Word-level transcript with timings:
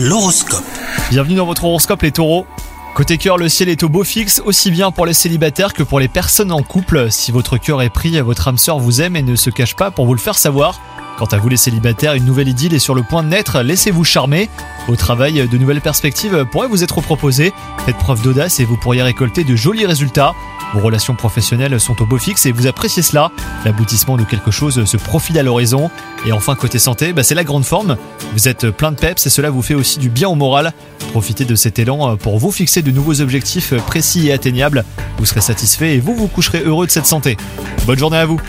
L'horoscope. 0.00 0.62
Bienvenue 1.10 1.34
dans 1.34 1.44
votre 1.44 1.64
horoscope 1.64 2.02
les 2.02 2.12
taureaux. 2.12 2.46
Côté 2.94 3.18
cœur, 3.18 3.36
le 3.36 3.48
ciel 3.48 3.68
est 3.68 3.82
au 3.82 3.88
beau 3.88 4.04
fixe, 4.04 4.40
aussi 4.44 4.70
bien 4.70 4.92
pour 4.92 5.06
les 5.06 5.12
célibataires 5.12 5.74
que 5.74 5.82
pour 5.82 5.98
les 5.98 6.06
personnes 6.06 6.52
en 6.52 6.62
couple. 6.62 7.10
Si 7.10 7.32
votre 7.32 7.58
cœur 7.58 7.82
est 7.82 7.90
pris, 7.90 8.20
votre 8.20 8.46
âme 8.46 8.58
sœur 8.58 8.78
vous 8.78 9.02
aime 9.02 9.16
et 9.16 9.22
ne 9.22 9.34
se 9.34 9.50
cache 9.50 9.74
pas 9.74 9.90
pour 9.90 10.06
vous 10.06 10.14
le 10.14 10.20
faire 10.20 10.38
savoir. 10.38 10.80
Quant 11.18 11.26
à 11.26 11.38
vous 11.38 11.48
les 11.48 11.56
célibataires, 11.56 12.14
une 12.14 12.24
nouvelle 12.24 12.46
idylle 12.46 12.74
est 12.74 12.78
sur 12.78 12.94
le 12.94 13.02
point 13.02 13.24
de 13.24 13.28
naître, 13.28 13.60
laissez-vous 13.60 14.04
charmer. 14.04 14.48
Au 14.86 14.94
travail, 14.94 15.48
de 15.48 15.58
nouvelles 15.58 15.80
perspectives 15.80 16.46
pourraient 16.52 16.68
vous 16.68 16.84
être 16.84 17.00
proposées. 17.00 17.52
Faites 17.84 17.96
preuve 17.96 18.22
d'audace 18.22 18.60
et 18.60 18.64
vous 18.64 18.76
pourriez 18.76 19.02
récolter 19.02 19.42
de 19.42 19.56
jolis 19.56 19.84
résultats. 19.84 20.32
Vos 20.74 20.80
relations 20.80 21.16
professionnelles 21.16 21.80
sont 21.80 22.00
au 22.00 22.06
beau 22.06 22.18
fixe 22.18 22.46
et 22.46 22.52
vous 22.52 22.68
appréciez 22.68 23.02
cela. 23.02 23.32
L'aboutissement 23.64 24.16
de 24.16 24.22
quelque 24.22 24.52
chose 24.52 24.84
se 24.84 24.96
profile 24.96 25.36
à 25.40 25.42
l'horizon. 25.42 25.90
Et 26.24 26.30
enfin, 26.30 26.54
côté 26.54 26.78
santé, 26.78 27.12
bah, 27.12 27.24
c'est 27.24 27.34
la 27.34 27.42
grande 27.42 27.64
forme. 27.64 27.96
Vous 28.32 28.46
êtes 28.46 28.70
plein 28.70 28.92
de 28.92 28.96
peps 28.96 29.26
et 29.26 29.30
cela 29.30 29.50
vous 29.50 29.62
fait 29.62 29.74
aussi 29.74 29.98
du 29.98 30.10
bien 30.10 30.28
au 30.28 30.36
moral. 30.36 30.72
Profitez 31.10 31.44
de 31.44 31.56
cet 31.56 31.80
élan 31.80 32.16
pour 32.16 32.38
vous 32.38 32.52
fixer 32.52 32.80
de 32.80 32.92
nouveaux 32.92 33.20
objectifs 33.20 33.74
précis 33.86 34.28
et 34.28 34.32
atteignables. 34.32 34.84
Vous 35.18 35.26
serez 35.26 35.40
satisfait 35.40 35.96
et 35.96 36.00
vous 36.00 36.14
vous 36.14 36.28
coucherez 36.28 36.62
heureux 36.64 36.86
de 36.86 36.92
cette 36.92 37.06
santé. 37.06 37.36
Bonne 37.86 37.98
journée 37.98 38.18
à 38.18 38.26
vous 38.26 38.40